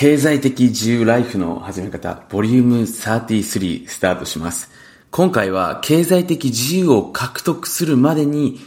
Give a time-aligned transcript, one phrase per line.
[0.00, 4.70] 経済的自由ライフの始め方、ボリューム33スタートします。
[5.10, 8.60] 今回は経済的自由を獲得するまでに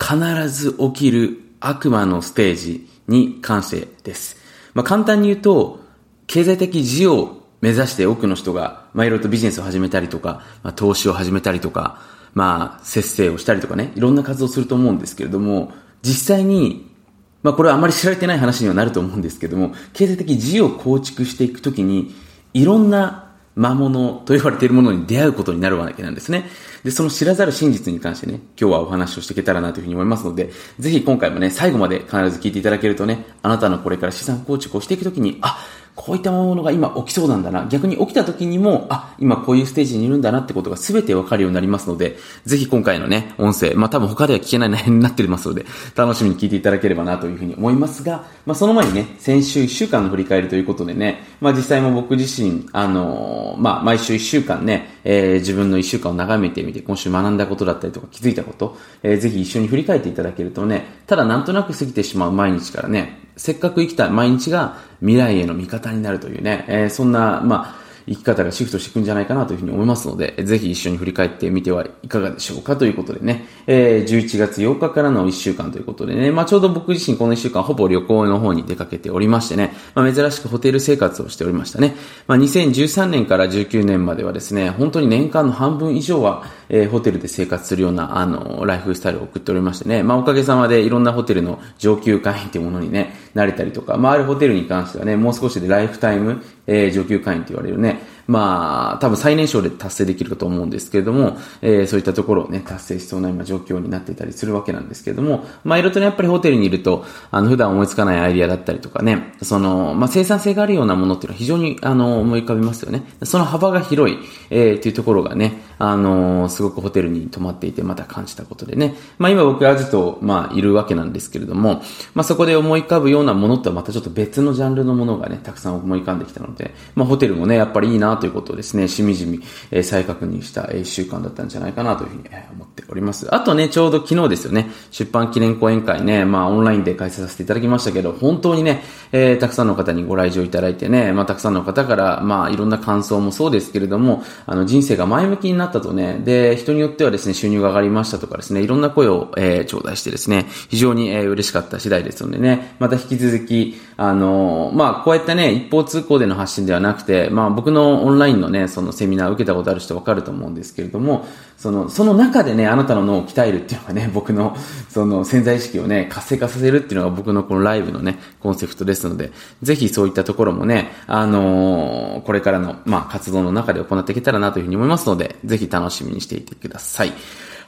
[0.00, 4.36] 必ず起きる悪魔のステージに関してです。
[4.74, 5.80] まあ、簡単に言うと、
[6.28, 12.00] 経済的自由を目指して多くの人が、まあ、いろいろとビジネスを始めたりとか、まあ、投資を始めたりとか、
[12.32, 15.72] まあ、節制をしたりとかね、いろんな活動をすると思うんですけれども、
[16.02, 16.94] 実際に
[17.42, 22.14] まあこれはあまり知られてない話にはなると思うんですけども、経済的自由を構築していくときに、
[22.54, 26.48] いろんな魔物と言われているものに出会うことになるわけなんですね。
[26.84, 35.58] で、その知らざる真実に関してね、今日はお話をしていけたらなというふうに思いますので、ぜひ今回もね、最後まで必ず聞いていただけるとね、あなたのこれから資産構築をしていくときに、あ、
[35.96, 37.66] こういったものが今起きそうなんだな。
[37.66, 45.64] 逆に起きた時にも、あ、今こういうステージにいるんだなってことが全てわかるようになりますので、ぜひ今回のね、音声、まあ多分他では聞けない内容になっていますので、
[45.96, 81.96] 楽しみに聞いていただければなというふうに思いますが、まあその前にね、先週1週間の振り返りということでね、まあ実際も僕自身、あのー、まあ毎週1週間ね、えー、自分の1週間を眺めてみて、今週学んだことだったりとか気づいたこと、えー、ぜひ一緒に振り返っていただけるとね、ただなんとなく過ぎてしまう毎日からね、せっかく生きた毎日が未来への味方になるというね、えー、そんな、まあ、生き方がシフトしていくんじゃないかなというふうに思いますので、ぜひ一緒に振り返ってみてはいかがでしょうかということでね、えー、11月8日からの1週間ということでね、まあちょうど僕自身この1週間ほぼ旅行の方に出かけておりましてね、まあ珍しくホテル生活をしておりましたね。
[82.28, 113.04] まあ2013年から19年まではですね、本当に年間の半分以上は、えー、ホテルで生活するような、あの、ライフスタイルを送っておりましてね、まあおかげさまでいろんなホテルの上級会員というものにね、慣れたりとか、まああるホテルに関してはね、もう少しでライフタイム、えー、上級会員と言われるね、まあ、多分最年少で達成できるかと思うんですけれども、えー、そういったところをね、達成しそうな今状況になっていたりするわけなんですけれども、まあ、いろいろとね、やっぱりホテルにいると、あの、普段思いつかないアイディアだったりとかね、その、まあ、生産性があるようなものっていうのは非常に、あの、思い浮かびますよね。
[113.22, 114.18] その幅が広い、
[114.50, 121.82] えー、っていうところがね、あの、すごくホテルに泊まっていてまた感じたことでね、まあ、今僕はずっと、まあ、いるわけなんですけれども、
[122.14, 129.40] まあ、そこで思い浮かぶようなものとはまたちょっと別のジャンルのものがね、たくさん思い浮かんできたので、まあ、ホテルもね、やっぱりいいなということをですね、しみじみ、
[129.70, 133.32] えー、再確認した1週間だったんじゃないかなというふうに思っております。
[133.34, 138.82] あとね、ちょうど昨日ですよね、出版記念講演会ね、まあオンラインで開催させていただきましたけど、本当にね、
[139.12, 164.56] えー、たくさんの方にご来場いただいてね、まあたくさんの方から、まあいろんな感想もそうですけれども、あの人生が前向きになったとね、で、人によってはですね、収入が上がりましたとかですね、いろんな声を、えー、頂戴してですね、非常に、えー、嬉しかった次第ですのでね、また引き続き、あのまあこうやったね、一方通行での発信ではなくて、まあ僕のオンラインのね、そのセミナーを受けたことある人わかると思うんですけれども、その、その中でね、あなたの脳を鍛えるっていうのがね、 僕の、
[164.88, 177.12] その潜在意識をね、活性化させるっていうのが僕のこのライブのね、コンセプトですので、ぜひそういったところもね、あのー、これからの、まあ、活動の中で行っていけたらなというふうに思いますので、ぜひ楽しみにしていてください。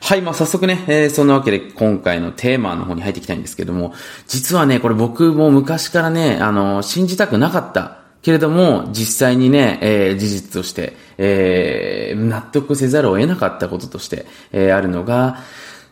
[0.01, 3.95] はい、まあ、早速ね、えー、そんなわけで今回のテーマの方に入っていきたいんですけども、
[4.29, 15.39] 実はね、これ僕も昔からね、あのー、信じたくなかったけれども、実際にね、えー、事実として、えー、納得せざるを得なかったこととして、えー、あるのが、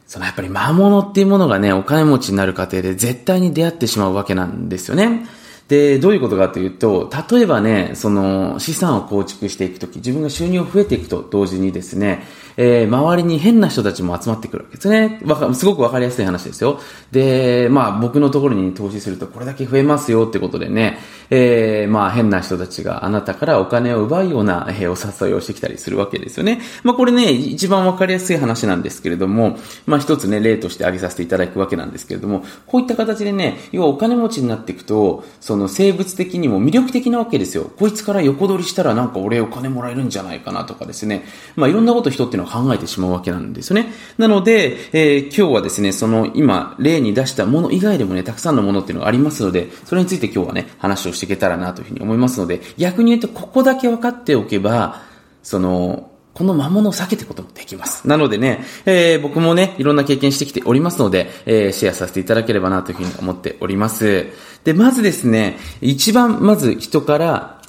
[0.06, 5.26] そのやっぱり魔物っていうものがね、お金持ちになる過程で絶対に出会ってしまうわけなんですよね。
[5.68, 12.22] で、どういうことかというと、例えばね、その資産を構築していくとき、自分が収入を増えていくと同時にですね、
[12.56, 15.20] えー、周りに変な人たちも集まってくるわけですね。
[15.24, 16.80] わか、すごくわかりやすい話ですよ。
[17.12, 20.98] で、まあ僕のところに投資するとこれだけ増えますよってことでね、
[21.30, 26.60] えー、まあ変な人たちがあなたからお金を奪うような、えー、お誘いをしてきたりするわけですよね。
[26.82, 37.70] まあこれね、一番わかりやすい話なんですけれども、まあ一つね、例として挙げさせていただくわけなんですけれども、こういった形でね、要はお金持ちになっていくと、そその生物的にも魅力的なわけですよ。
[37.78, 41.24] こいつから横取りしたらなんか俺お金もらえるんじゃないかなとかですね。
[41.56, 43.90] まあいろんなこと人っていうのは考えてしまうわけなんですよね。
[44.18, 55.00] なので、えー、今日はですね、その今例に出したもの以外でもね、たくさんのものっていうのがありますので、それについて今日はね、話をしていけたらなというふうに思いますので、逆に言うとここだけ分かっておけば、
[55.42, 58.06] その、この魔物を避けていくこともできます。
[58.06, 64.26] なのでね、えー、僕もね、いろんな経験してきておりますので、えー、シェアさせていただければなというふうに思っております。
[64.62, 67.62] で、まずですね、一番まず人から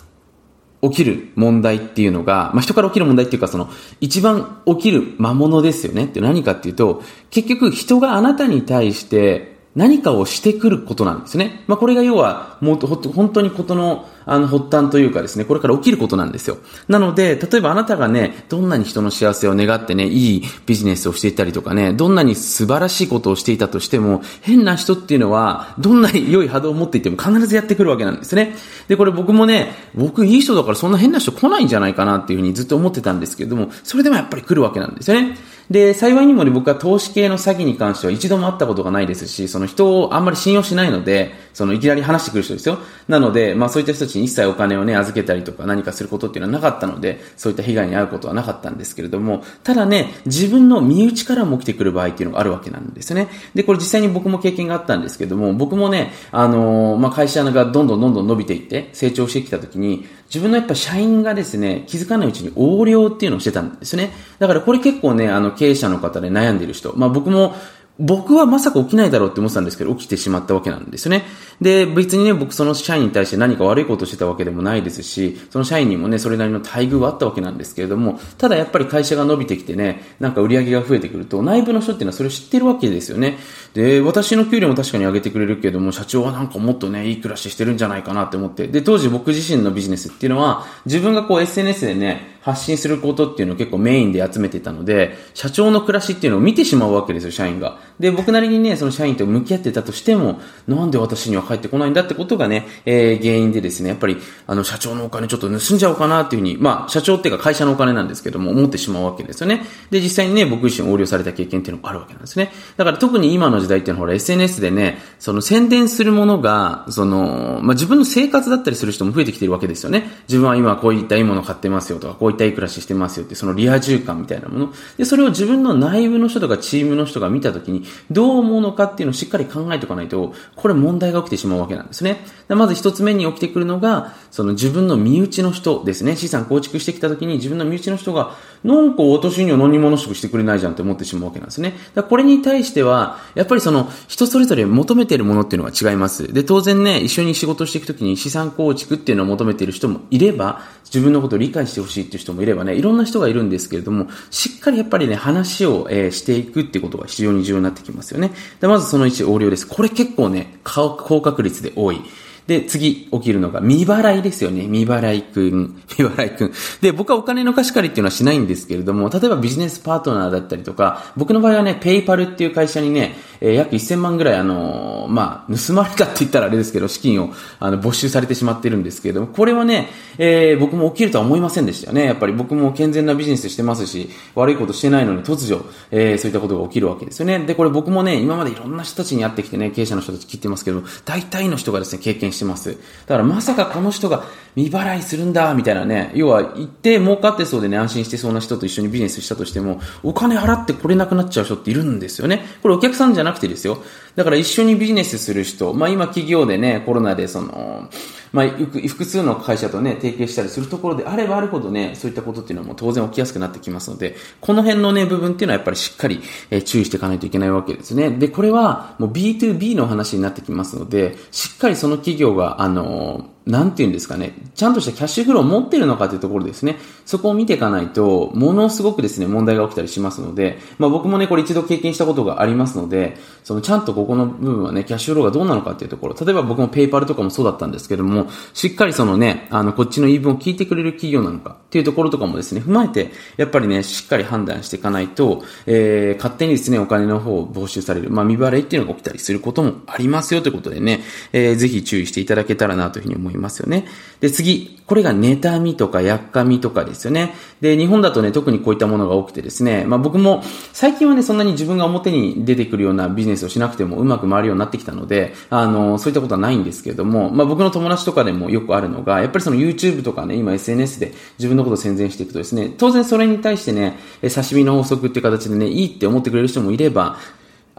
[0.82, 3.70] 起きる問題っていうのが、まあ、人から起きる問題っていうか、その、
[4.02, 11.64] 一番起きる魔物ですよねって何かっていうと、結局人があなたに対して何かをしてくることなんですね。
[11.68, 16.58] まあ、これが要は、もうと本当にことの、あの、発端というかですね、これから起きることなんですよ。
[16.88, 28.56] なので、例えばあなたがね、どんなに人の幸せを願ってね、いいビジネスをしていたりとかね、どんなに素晴らしいことをしていたとしても、変な人っていうのは、どんなに良い波動を持っていても必ずやってくるわけなんですね。
[28.88, 35.38] で、これ僕もね、僕いい人だからそんな変な人来ないんじゃないかなっていうふうにずっと思ってたんですけども、それでもやっぱり来るわけなんですよね。
[35.70, 42.78] で、幸いにもね、僕は投資系の詐欺に関しては一度も会ったことがないですし、その人をあんまり信用しないので、そのいきなり話してくる人ですよ。
[43.08, 53.28] なので、まあそういった人たちに一切お金をね、預けたりとか何かすることっていうのはなかったので、そういった被害に遭うことはなかったんですけれども、ただね、自分の身内からも起きてくる場合っていうのがあるわけなんですね。
[53.54, 64.12] で、これ実際に僕も経験があったんですけども、僕もね、あのー、まあ会社がどんどんどんどん伸びていって成長してきた時に、自分のやっぱ社員がですね、気づかないうちに横領っていうのをしてたんですね。
[64.40, 67.56] だからこれ結構ね、あの経営者の方で悩んでいる人、まあ僕も
[68.00, 71.24] 僕はまさか起きないだろうって思ってたんですけど、起きてしまったわけなんですよね。
[71.62, 83.40] で、別にね、僕その社員に対して何か悪いことをしてたわけでもないですし、その社員にもね、それなりの待遇はあったわけなんですけれども、ただやっぱり会社が伸びてきてね、なんか売り上げが増えてくると、内部の人っていうのはそれを知ってるわけですよね。
[83.74, 97.82] で、私の給料も確かに上げてくれるけども、社長はなんかもっとね、いい暮らししてるんじゃないかなって思って、で、当時僕自身のビジネスっていうのは、自分がこう SNS でね、発信することっていうのを結構メインで集めてたので、社長の暮らしっていうのを見てしまうわけですよ、社員が。
[98.00, 109.66] で、僕なりにね、その社員と向き合ってたとしても、なんで私には返ってこないんだってことがね、えー、原因でですね、やっぱり、あの、社長のお金ちょっと盗んじゃおうかなっていうふうに、まあ、社長っていうか会社のお金なんですけども、思ってしまうわけですよね。
[109.90, 112.52] で、実際にね、僕自身横領された経験っていうのもあるわけなんですね。
[112.78, 120.10] だから特に今の時代っていうのは、ほら、SNS でね、その宣伝するものが、その、まあ、自分の生活だったりする人も増えてきてるわけですよね。
[120.28, 124.74] 自分は今こういったいいもの買ってますよとか、こういったいい暮らししてますよって、そのリア充感みたいなもの。
[124.98, 132.26] で、それを自分の内部の人とかチームの人が見たときに、どう思うのかっていうのをしっかり考えておかないと、これ問題が起きてしまうわけなんですね。
[132.50, 136.16] まず一つ目に起きてくるのが、その自分の身内の人ですね。
[136.16, 141.76] 資産構築してきた時に自分の身内の人が、なんか私には何ものしくしてくれないじゃんって思ってしまうわけなんですね。
[141.96, 146.32] だこれに対しては、やっぱりその人それぞれ求めているものっていうのが違います。
[146.34, 158.32] で、当然ね、一緒に仕事していくときに資産構築っていうのを求めている人もいれば、自分のことを理解してほしいっていう人もいればね、いろんな人がいるんですけれども、しっかりやっぱりね、話を、えー、していくっていうことが非常に重要になってきますよね。
[158.60, 159.68] で、まずその1、横領です。
[159.68, 162.02] これ結構ね、高確率で多い。
[162.48, 164.64] で、次起きるのが未払いですよね。
[164.64, 165.82] 未払いくん。
[165.92, 166.52] 未払いくん。
[166.82, 182.06] で、僕はお金の貸し借りっていうのはしないんですけれども、例えばビジネスパートナーだったりとか、僕の場合はね、ペイパルっていう会社にね、えー、約1000万ぐらい、あのー、まあ、盗まれたって言ったらあれですけど、資金を、あの、没収されてしまってるんですけれども、これはね、えー、僕も起きるとは思いませんでしたよね。
[182.06, 187.40] やっぱり僕も健全なビジネスしてますし、悪いことしてないのに突如、えー、そういったことが起きるわけですよね。
[187.40, 192.72] で、これ僕もね、今までいろんな人たちに会ってきてね、経営者の人たち聞いてますけど、大体の人がですね、経験してます。
[192.72, 194.26] だからまさかこの人が
[194.56, 202.46] 未払いするんだ、みたいなね、要は行って儲かってそうでね、安心してそうな人と一緒にビジネスしたとしても、お金払ってこれなくなっちゃう人っているんですよね。
[202.64, 203.84] これお客さんじゃなくてですよ。
[204.16, 207.90] だから一緒にビジネスする人、まあ今企業でね、コロナでその、
[208.32, 218.10] まあ、複数の会社とね、提携したりするところであればあるほどね、そういったことっていうのも当然起きやすくなってきますので、この辺のね、部分っていうのはやっぱりしっかり、えー、注意していかないといけないわけですね。
[218.10, 226.76] で、これはもう B2B の話になってきますので、しっかりその企業が、あのなんて言うんですかね、ちゃんとしたキャッシュフローを持ってるのかというところですね。
[227.06, 233.16] そこを見ていかないと、ものすごくですね、問題が起きたりしますので、まあ僕もね、これ一度経験したことがありますので、
[233.46, 238.17] そのちゃんとここの部分はね、キャッシュフローがどうなのかっていうところ、例えば僕もペイパルとかもそうだったんですけども、
[238.54, 251.02] しっかりそのね、あの、こっちの言い分を聞いてくれる企業なのかっていうところとかもですね、踏まえて、やっぱりね、しっかり判断していかないと、えー、勝手にですね、お金の方を没収される、まあ未払いっていうのが起きたりすることもありますよということでね、
[251.34, 253.86] えー、ぜひ注意していただけたらなというふうに思いますよね。
[254.20, 257.36] で、次、これが妬みとかやっかみとかですよね。
[257.60, 277.18] で、日本だとね、特にこういったものが多くてですね、まあ僕も最近はね、そんなに自分が表に出てくるようなビジネスをしなくてもうまく回るようになってきたので、あの、そういったことはないんですけれども、まあ僕の友達とかでもよくあるのが、やっぱりその YouTube とかね、今 SNS で自分のことを宣伝していくとですね、当然それに対してね、刺身の法則っていう形でね、いいって思ってくれる人もいれば、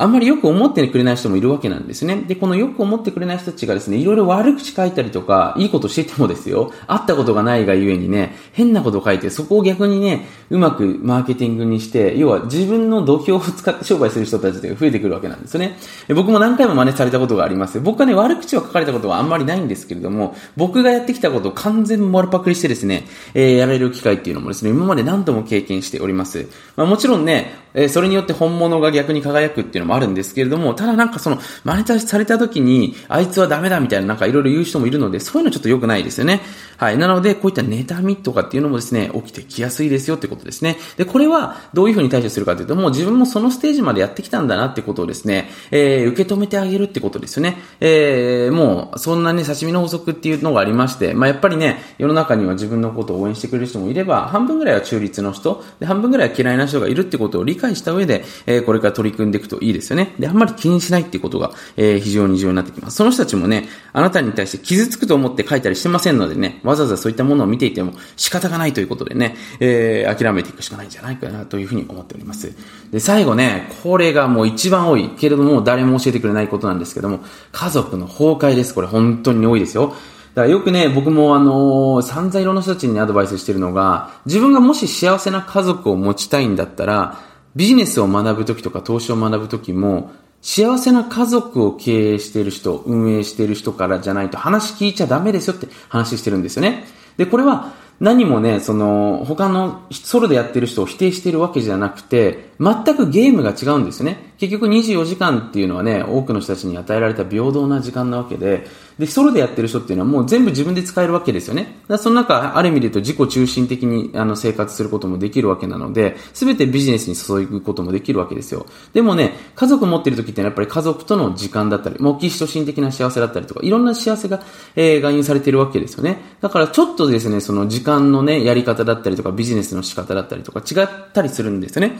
[0.00, 2.22] あんまりよく思ってくれない人もいるわけなんですね。
[2.22, 15.76] で、このよく思ってくれない人たちがですね、いろいろ悪口書いたりとか、いいことしててもですよ、会ったことがないがゆえにね、変なこと書いて、そこを逆にね、うまくマーケティングにして、要は自分の土俵を使って商売する人たちが増えてくるわけなんですね。
[16.14, 17.80] 僕も何回も真似されたことがあります。
[17.80, 26.46] 僕はね、悪口を書かれたことはあんまりないんですけれども、僕がやってきたことを完全丸パクリしてですね、えー、やられる機会っていうのもですね、今まで何度も経験しております。
[26.76, 36.40] まあもちろんね、えー、それによって本物が逆に輝くっていうののもあるんですけれども、ただなんかその、マネタイズされた時に、あいつはダメだみたいななんかいろいろ言う人もいるので、そういうのちょっと良くないですよね。
[36.76, 36.98] はい。
[36.98, 40.76] なので、こういった妬みとかっていうのもですね、起きてきやすいですよってことですね。
[40.96, 47.56] で、これはどういうふうに対処するかというと、もう自分もそのステージまでやってきたんだなってことをですね、えー、受け止めてあげるってことですよね。
[47.80, 60.14] えー、もう、そんなね、刺身の法則っていうのがありまして、まあ、やっぱりね、世の中には自分のことを応援してくれる人もいれば、半分ぐらいは中立の人、で、半分ぐらいは嫌いな人がいるってことを理解した上で、えー、これから取り組んでいくといいですですよね。
[60.18, 62.96] で、あんまり気にしないっていうことが、えー、非常に重要になってきます。
[62.96, 72.52] その人たちもね、あなたに対して傷つくと思って書いたりしてませんのでね、わざわざそういったものを見ていても仕方がないということでね、えー、諦めていくしかないんじゃないかなというふうに思っております。
[72.90, 77.20] で、最後ね、これがもう一番多いけれども誰も教えてくれないことなんですけども、
[77.52, 78.74] 家族の崩壊です。
[78.74, 79.94] これ本当に多いですよ。
[80.34, 87.18] だからよくね、僕もあのー、散々いろんな人たちにアドバイスしてるのが、自分がもし幸せな家族を持ちたいんだったら、
[87.58, 90.12] ビジネスを学ぶときとか投資を学ぶときも、
[90.42, 96.86] 幸せな家族を経営している人、運営している人からじゃないと話聞いちゃダメですよって話してるんですよね。
[97.16, 104.28] で、これは何もね、その、他のソロでやってる人を否定してるわけじゃなくて、全くゲームが違うんですよね。
[104.38, 108.66] 結局24時間っていうのはね、多くの人たちに与えられた平等な時間なわけで、
[108.98, 111.78] で、ソロでやってる人っていうのはもう全部自分で使えるわけですよね。
[111.88, 118.66] だその中、ある意味で言うと自己中心的にあの生活することもできるわけなので、すべてビジネスに注ぐこともできるわけですよ。
[118.92, 124.40] でもね、家族持ってる時ってやっぱり家族との時間だったり、もうキシト心的な幸せだったりとか、いろんな幸せが、
[124.76, 126.18] えー、含有されているわけですよね。
[126.40, 131.98] だからちょっとですね、その時間のね、やり方だったりとか、ビジネスの仕方だったりとか違ったりするんですよね。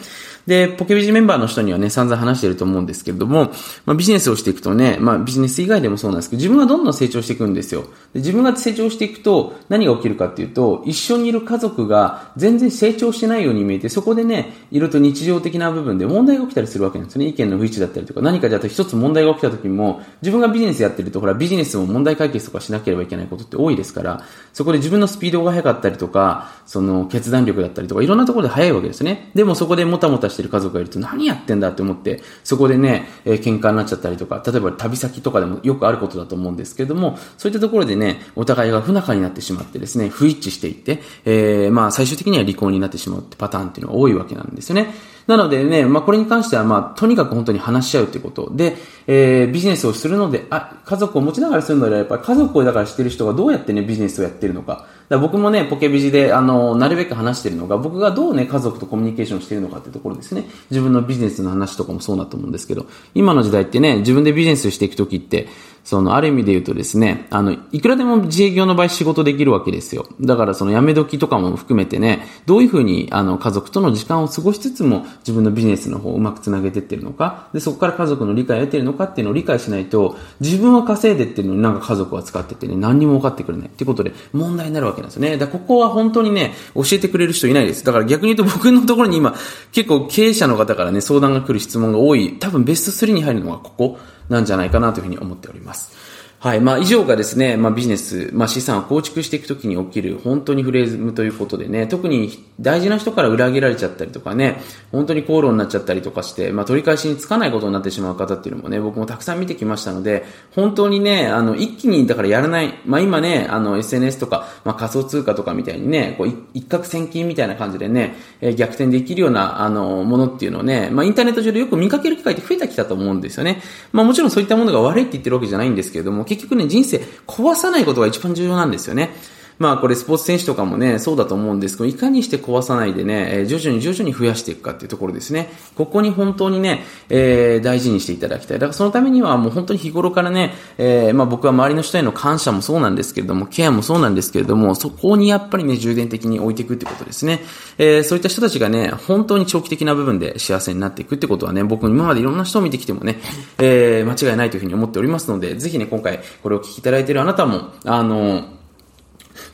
[0.49, 3.53] で、ポケビジメンバーの人にはね、散々話してると思うんですけれども、
[3.85, 7.83] まあ、ビジネスをしていくとね、まあ、ビジネス以外でもそうなんですけど、自分はどんどん成長していくんですよ。
[8.15, 17.27] で自分が成長していくと、何が起きるかっていうと、一緒にいる家族が全然成長してないように見えて、そこでね、いると日常的な部分で問題が起きたりするわけなんですね。
[17.27, 24.25] 意見の不一致だったりとか、何かじゃあ一つ問題が起きた時も、自分がビジネスやってると、ほら、ビジネスも問題解決とかしなければいけないことって多いですから、
[24.55, 29.31] そこで自分のスピードが速かったりとか、その決断力だったりとか、いろんなところで速いわけですね。
[29.35, 44.95] でもそこでもたもたしててる家族がいると、何やってんだって思って、そこでね、えー、喧嘩になっちゃったりとか、例えば旅先とかでもよくあることだと思うんですけども、そういったところでね、お互いが不仲になってしまってですね、不一致していって、えー、まあ最終的には離婚になってしまうってパターンっていうのが多いわけなんですよね。
[45.29, 48.51] なのでね、まあこれに関してはまあとにかく本当に話し合うってこと。
[48.51, 54.87] で、えー、ビジネスをするので、あ、家族を持ちながらするのであれば、家族をだからしてる人がどうやってね、ビジネスをやってるのか。
[55.11, 60.45] だ僕もね、ポケビジで、あの、なるべく話してるのが、僕がどうね、家族とコミュニケーションしてるのかっていうところですね。
[60.71, 65.49] 自分のビジネスの話とかもそうだと思うんですけど、今の時代ってね、自分でビジネスしていくときって、
[65.89, 70.07] その、ある意味で言うとですね、あの、いくらでも自営業の場合仕事できるわけですよ。
[70.21, 85.39] だからその辞め時とかも含めてね、どういうふうに、あの、家族との時間を過ごしつつも、自分のビジネスの方をうまくつなげてってるのか、で、そこから家族の理解を得てるのかっていうのを理解しないと、自分は稼いでってるのになんか家族は使っててね、何にも分かってくれないってことで問題になるわけなんですよね。
[85.39, 87.83] だからここは本当にね、教えてくれる人いないです。
[87.83, 89.35] だから逆に言うと僕のところに今、
[89.73, 96.18] 結構経営者の方からね、相談が来る質問が多い、多分ベスト3に入るのがここなんじゃないかなというふうに思っております。
[96.41, 96.61] はい。
[96.61, 104.61] まあ、以上がですね、まあ、ビジネス、まあ、資産を構築していくときに起きる、本当にフレーズということでね、特に大事な人から裏切られちゃったりとかね、
[104.93, 123.61] 本当に口論になっちゃったりとかして、まあ、取り返しにつかないことになってしまう方っていうのもね、僕もたくさん見てきましたので、本当にね、あの、一気に、だからやらない、まあ、今ね、あの、SNS とか、まあ、仮想通貨とかみたいにね、こう、一攫千金みたいな感じでね、えー、逆転できるような、あの、ものっていうのをね、まあ、インターネット上でよく見かける機会って増えてきたと思うんですよね。
[123.91, 129.15] まあ、もちろんそういったものが悪いって言ってるわけじゃないんですけれども、結局ね、人生壊さないことが一番重要なんですよね。
[129.59, 135.51] まあこれスポーツ選手とかもね、そうだと思うんですけど、いかにして壊さないでね、徐々に徐々に増やしていくかっていうところですね。
[135.75, 138.59] ここに本当にね、えー、大事にしていただきたい。
[138.59, 147.41] だからそのためにはもう本当に日頃からね、えー、まあ僕は周りの人への感謝もそうなんですけれども、ケアもそうなんですけれども、そこにやっぱりね、重点的に置いていくってことですね。
[147.79, 153.19] えー、そういった人たちがね、本当に長期的な部分で幸せになっていくってことはね、僕今までいろんな人を見てきてもね、
[153.59, 158.58] え、間違いないというふうに思っておりますので、ぜひね、今回これを聞きいただいているあなたも、あの、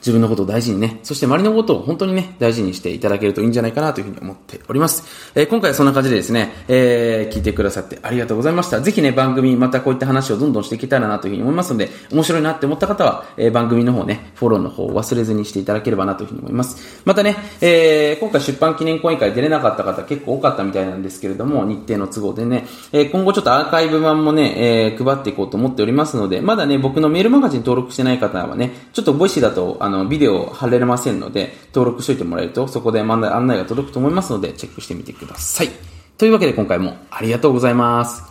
[0.05, 5.03] 自分のことを大事にね、そして周りのことを本当にね、大事にしていただけるといいんじゃないかなというふうに思っております。
[5.35, 8.83] えー、今回はそんな感じでですね、えー、聞いてくださってありがとうございました。
[8.83, 17.03] ぜひね、番組、またこういった話をどんどんしていけたらなというふうに思いますので、面白いなって思った方は、えー、番組の方ね、フォローの方を忘れずにしていただければなというふうに思います。
[17.07, 35.71] またね、えー、今回出版記念講演会出れなかった方結構多かったみたいなんですけれども、日程の都合でね、えー、今後ちょっとアーカイブ版もね、えー、配っていこうと思っておりますので、まだね、僕のメールマガジン登録してない方はね、ちょっと Voicy だと、あの、ビデオを貼れれませんので、登録しといてもらえると、そこで案内が届くと思いますので、チェックしてみてください。
[36.17, 38.23] というわけで今回もありがとうございます。